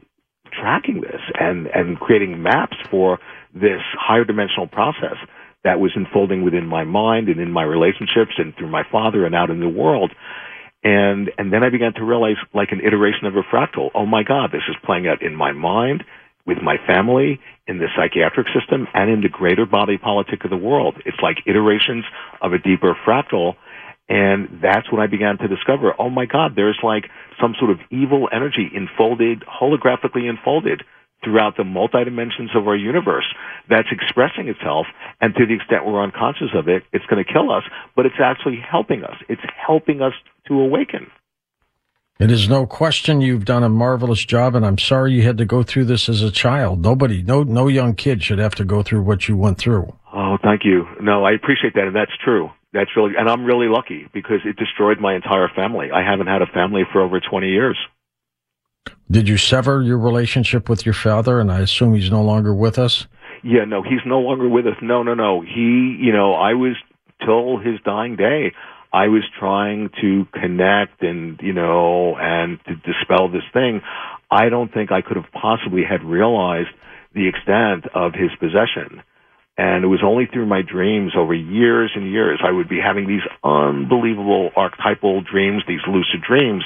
tracking 0.52 1.00
this 1.00 1.20
and, 1.38 1.66
and 1.66 1.98
creating 1.98 2.42
maps 2.42 2.76
for 2.90 3.18
this 3.52 3.80
higher 3.98 4.24
dimensional 4.24 4.66
process 4.66 5.16
that 5.64 5.80
was 5.80 5.92
unfolding 5.96 6.44
within 6.44 6.66
my 6.66 6.84
mind 6.84 7.28
and 7.28 7.40
in 7.40 7.50
my 7.50 7.62
relationships 7.62 8.32
and 8.38 8.54
through 8.56 8.70
my 8.70 8.82
father 8.92 9.24
and 9.24 9.34
out 9.34 9.50
in 9.50 9.60
the 9.60 9.68
world. 9.68 10.12
And, 10.84 11.30
and 11.38 11.50
then 11.52 11.64
I 11.64 11.70
began 11.70 11.94
to 11.94 12.04
realize 12.04 12.36
like 12.52 12.68
an 12.70 12.80
iteration 12.80 13.26
of 13.26 13.34
a 13.34 13.42
fractal. 13.42 13.88
Oh 13.94 14.04
my 14.04 14.22
God, 14.22 14.50
this 14.52 14.62
is 14.68 14.76
playing 14.84 15.08
out 15.08 15.22
in 15.22 15.34
my 15.34 15.52
mind, 15.52 16.04
with 16.46 16.58
my 16.62 16.76
family, 16.86 17.40
in 17.66 17.78
the 17.78 17.86
psychiatric 17.96 18.46
system, 18.48 18.86
and 18.92 19.10
in 19.10 19.22
the 19.22 19.30
greater 19.30 19.64
body 19.64 19.96
politic 19.96 20.44
of 20.44 20.50
the 20.50 20.58
world. 20.58 20.96
It's 21.06 21.16
like 21.22 21.38
iterations 21.46 22.04
of 22.42 22.52
a 22.52 22.58
deeper 22.58 22.94
fractal. 23.06 23.54
And 24.06 24.60
that's 24.62 24.92
when 24.92 25.00
I 25.00 25.06
began 25.06 25.38
to 25.38 25.48
discover, 25.48 25.94
oh 25.98 26.10
my 26.10 26.26
God, 26.26 26.52
there's 26.54 26.78
like 26.82 27.04
some 27.40 27.54
sort 27.58 27.70
of 27.70 27.78
evil 27.90 28.28
energy 28.30 28.70
enfolded, 28.74 29.42
holographically 29.48 30.28
enfolded 30.28 30.82
throughout 31.24 31.56
the 31.56 31.64
multi-dimensions 31.64 32.50
of 32.54 32.68
our 32.68 32.76
universe 32.76 33.24
that's 33.68 33.88
expressing 33.90 34.48
itself. 34.48 34.86
And 35.20 35.34
to 35.34 35.46
the 35.46 35.54
extent 35.54 35.86
we're 35.86 36.02
unconscious 36.02 36.50
of 36.54 36.68
it, 36.68 36.82
it's 36.92 37.06
going 37.06 37.24
to 37.24 37.32
kill 37.32 37.50
us, 37.50 37.64
but 37.96 38.06
it's 38.06 38.20
actually 38.22 38.58
helping 38.60 39.02
us. 39.02 39.16
It's 39.28 39.42
helping 39.66 40.02
us 40.02 40.12
to 40.48 40.60
awaken. 40.60 41.10
It 42.20 42.30
is 42.30 42.48
no 42.48 42.64
question 42.64 43.20
you've 43.20 43.44
done 43.44 43.64
a 43.64 43.68
marvelous 43.68 44.24
job, 44.24 44.54
and 44.54 44.64
I'm 44.64 44.78
sorry 44.78 45.14
you 45.14 45.22
had 45.22 45.38
to 45.38 45.44
go 45.44 45.64
through 45.64 45.86
this 45.86 46.08
as 46.08 46.22
a 46.22 46.30
child. 46.30 46.80
Nobody, 46.80 47.22
no, 47.22 47.42
no 47.42 47.66
young 47.66 47.96
kid 47.96 48.22
should 48.22 48.38
have 48.38 48.54
to 48.56 48.64
go 48.64 48.84
through 48.84 49.02
what 49.02 49.26
you 49.26 49.36
went 49.36 49.58
through. 49.58 49.92
Oh, 50.14 50.38
thank 50.40 50.64
you. 50.64 50.86
No, 51.00 51.24
I 51.24 51.32
appreciate 51.32 51.74
that, 51.74 51.88
and 51.88 51.96
that's 51.96 52.16
true. 52.22 52.50
That's 52.72 52.90
really, 52.96 53.14
and 53.18 53.28
I'm 53.28 53.44
really 53.44 53.66
lucky 53.66 54.08
because 54.12 54.40
it 54.44 54.56
destroyed 54.56 55.00
my 55.00 55.16
entire 55.16 55.48
family. 55.56 55.90
I 55.92 56.08
haven't 56.08 56.28
had 56.28 56.40
a 56.40 56.46
family 56.46 56.82
for 56.92 57.00
over 57.00 57.18
20 57.18 57.48
years. 57.48 57.76
Did 59.10 59.28
you 59.28 59.36
sever 59.36 59.82
your 59.82 59.98
relationship 59.98 60.68
with 60.68 60.86
your 60.86 60.94
father? 60.94 61.40
And 61.40 61.52
I 61.52 61.60
assume 61.60 61.94
he's 61.94 62.10
no 62.10 62.22
longer 62.22 62.54
with 62.54 62.78
us. 62.78 63.06
Yeah, 63.42 63.64
no, 63.64 63.82
he's 63.82 64.00
no 64.06 64.20
longer 64.20 64.48
with 64.48 64.66
us. 64.66 64.76
No, 64.80 65.02
no, 65.02 65.14
no. 65.14 65.42
He, 65.42 65.98
you 66.00 66.12
know, 66.12 66.32
I 66.32 66.54
was 66.54 66.76
till 67.24 67.58
his 67.58 67.78
dying 67.84 68.16
day. 68.16 68.52
I 68.92 69.08
was 69.08 69.22
trying 69.38 69.90
to 70.00 70.26
connect 70.32 71.02
and, 71.02 71.38
you 71.42 71.52
know, 71.52 72.16
and 72.16 72.58
to 72.66 72.76
dispel 72.76 73.28
this 73.28 73.42
thing. 73.52 73.82
I 74.30 74.48
don't 74.48 74.72
think 74.72 74.92
I 74.92 75.02
could 75.02 75.16
have 75.16 75.30
possibly 75.32 75.82
had 75.84 76.02
realized 76.02 76.70
the 77.12 77.28
extent 77.28 77.86
of 77.94 78.14
his 78.14 78.30
possession. 78.38 79.02
And 79.58 79.84
it 79.84 79.88
was 79.88 80.00
only 80.02 80.26
through 80.26 80.46
my 80.46 80.62
dreams 80.62 81.12
over 81.16 81.34
years 81.34 81.92
and 81.94 82.10
years, 82.10 82.40
I 82.42 82.50
would 82.50 82.68
be 82.68 82.80
having 82.80 83.06
these 83.06 83.22
unbelievable 83.44 84.50
archetypal 84.56 85.22
dreams, 85.22 85.62
these 85.68 85.84
lucid 85.86 86.22
dreams 86.26 86.64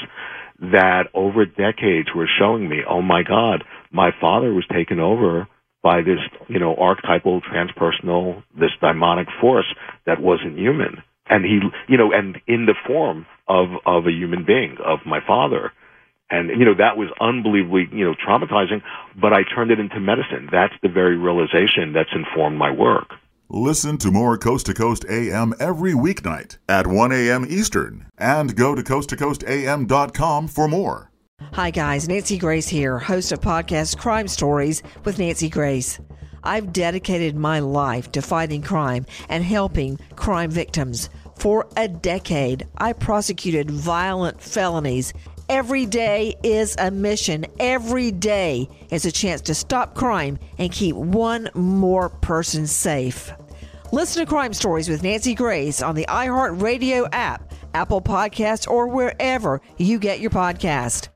that 0.61 1.05
over 1.15 1.45
decades 1.45 2.09
were 2.15 2.29
showing 2.39 2.69
me, 2.69 2.81
oh 2.89 3.03
my 3.03 3.23
God, 3.23 3.65
my 3.93 4.11
father 4.21 4.53
was 4.53 4.67
taken 4.73 5.01
over 5.01 5.49
by 5.83 6.03
this, 6.03 6.19
you 6.49 6.59
know, 6.59 6.75
archetypal 6.77 7.41
transpersonal, 7.43 8.43
this 8.59 8.73
demonic 8.81 9.29
force 9.41 9.67
that 10.07 10.21
wasn't 10.21 10.59
human 10.59 11.03
and 11.29 11.45
he, 11.45 11.61
you 11.89 11.99
know, 11.99 12.13
and 12.13 12.39
in 12.47 12.67
the 12.67 12.75
form 12.87 13.27
of 13.47 13.69
of 13.87 14.07
a 14.07 14.11
human 14.13 14.45
being, 14.45 14.77
of 14.85 15.01
my 15.07 15.21
father. 15.27 15.73
And 16.31 16.51
you 16.51 16.65
know 16.65 16.75
that 16.77 16.97
was 16.97 17.09
unbelievably 17.21 17.89
you 17.93 18.05
know 18.05 18.15
traumatizing, 18.15 18.83
but 19.21 19.33
I 19.33 19.43
turned 19.45 19.71
it 19.71 19.81
into 19.81 20.01
medicine. 20.01 20.49
That's 20.53 20.75
the 20.83 20.89
very 20.89 21.17
realization 21.17 21.93
that's 21.95 22.11
informed 22.15 22.59
my 22.59 22.71
work. 22.71 23.09
Listen 23.51 23.97
to 23.99 24.11
more 24.11 24.37
Coast 24.37 24.67
to 24.67 24.75
Coast 24.75 25.07
AM 25.09 25.55
every 25.59 25.95
weeknight 25.95 26.59
at 26.69 26.87
1 26.87 27.13
a.m. 27.13 27.47
Eastern 27.49 28.05
and 28.19 28.55
go 28.55 28.75
to 28.75 28.83
coasttocoastam.com 28.83 30.49
for 30.49 30.69
more. 30.69 31.11
Hi, 31.55 31.71
guys. 31.71 32.09
Nancy 32.09 32.37
Grace 32.37 32.69
here, 32.69 32.99
host 32.99 33.33
of 33.33 33.41
podcast 33.41 33.97
Crime 33.97 34.29
Stories 34.29 34.83
with 35.05 35.19
Nancy 35.19 35.49
Grace. 35.49 35.99
I've 36.45 36.75
dedicated 36.75 37.37
my 37.37 37.61
life 37.61 38.13
to 38.13 38.21
fighting 38.21 38.61
crime 38.61 39.07
and 39.31 39.43
helping 39.43 39.99
crime 40.15 40.51
victims. 40.51 41.09
For 41.37 41.67
a 41.75 41.89
decade, 41.89 42.67
I 42.77 42.93
prosecuted 42.93 43.71
violent 43.71 44.43
felonies. 44.43 45.15
Every 45.49 45.87
day 45.87 46.35
is 46.43 46.77
a 46.79 46.91
mission. 46.91 47.47
Every 47.59 48.13
day 48.13 48.69
is 48.91 49.07
a 49.07 49.13
chance 49.13 49.41
to 49.43 49.55
stop 49.55 49.95
crime 49.95 50.39
and 50.59 50.71
keep 50.71 50.95
one 50.95 51.49
more 51.55 52.11
person 52.11 52.67
safe. 52.67 53.33
Listen 53.91 54.23
to 54.23 54.29
Crime 54.29 54.53
Stories 54.53 54.91
with 54.91 55.03
Nancy 55.03 55.35
Grace 55.35 55.81
on 55.81 55.95
the 55.95 56.05
iHeartRadio 56.07 57.09
app, 57.13 57.55
Apple 57.73 58.03
Podcasts, 58.03 58.69
or 58.69 58.89
wherever 58.89 59.63
you 59.79 59.99
get 59.99 60.21
your 60.21 60.31
podcast. 60.31 61.09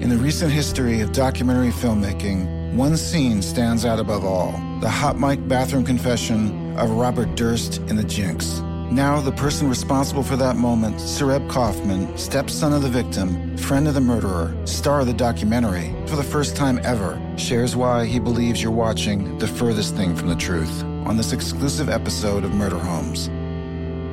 In 0.00 0.08
the 0.08 0.16
recent 0.16 0.50
history 0.50 1.02
of 1.02 1.12
documentary 1.12 1.72
filmmaking, 1.72 2.74
one 2.74 2.96
scene 2.96 3.42
stands 3.42 3.84
out 3.84 3.98
above 3.98 4.24
all 4.24 4.52
the 4.80 4.88
hot 4.88 5.18
mic 5.18 5.46
bathroom 5.46 5.84
confession 5.84 6.74
of 6.78 6.88
Robert 6.92 7.34
Durst 7.34 7.78
in 7.88 7.96
The 7.96 8.04
Jinx. 8.04 8.62
Now, 8.90 9.20
the 9.20 9.32
person 9.32 9.68
responsible 9.68 10.22
for 10.22 10.36
that 10.36 10.54
moment, 10.54 10.98
Sareb 10.98 11.48
Kaufman, 11.50 12.16
stepson 12.16 12.72
of 12.72 12.82
the 12.82 12.88
victim, 12.88 13.56
friend 13.56 13.88
of 13.88 13.94
the 13.94 14.00
murderer, 14.00 14.56
star 14.64 15.00
of 15.00 15.08
the 15.08 15.12
documentary, 15.12 15.92
for 16.06 16.14
the 16.14 16.22
first 16.22 16.54
time 16.54 16.78
ever, 16.84 17.20
shares 17.36 17.74
why 17.74 18.06
he 18.06 18.20
believes 18.20 18.62
you're 18.62 18.70
watching 18.70 19.38
the 19.38 19.48
furthest 19.48 19.96
thing 19.96 20.14
from 20.14 20.28
the 20.28 20.36
truth 20.36 20.84
on 21.04 21.16
this 21.16 21.32
exclusive 21.32 21.88
episode 21.88 22.44
of 22.44 22.54
Murder 22.54 22.78
Homes. 22.78 23.28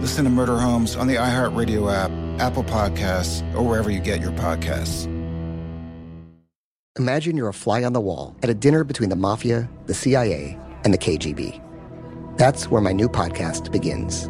Listen 0.02 0.26
to 0.26 0.32
Murder 0.32 0.58
Homes 0.58 0.96
on 0.96 1.06
the 1.06 1.16
iHeartRadio 1.16 1.94
app, 1.94 2.12
Apple 2.42 2.64
Podcasts, 2.64 3.44
or 3.56 3.62
wherever 3.62 3.92
you 3.92 4.00
get 4.00 4.22
your 4.22 4.32
podcasts. 4.32 5.06
Imagine 6.98 7.38
you're 7.38 7.48
a 7.48 7.54
fly 7.54 7.84
on 7.84 7.94
the 7.94 8.02
wall 8.02 8.36
at 8.42 8.50
a 8.50 8.56
dinner 8.56 8.84
between 8.84 9.10
the 9.10 9.16
mafia, 9.16 9.70
the 9.86 9.94
CIA, 9.94 10.58
and 10.84 10.92
the 10.92 10.98
KGB. 10.98 11.62
That's 12.38 12.72
where 12.72 12.82
my 12.82 12.92
new 12.92 13.08
podcast 13.08 13.72
begins. 13.72 14.30